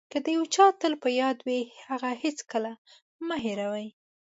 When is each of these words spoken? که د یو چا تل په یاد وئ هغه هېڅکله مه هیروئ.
که 0.11 0.17
د 0.25 0.27
یو 0.35 0.43
چا 0.55 0.65
تل 0.79 0.93
په 1.03 1.09
یاد 1.21 1.37
وئ 1.47 1.61
هغه 1.87 2.09
هېڅکله 2.23 2.71
مه 3.27 3.37
هیروئ. 3.45 3.87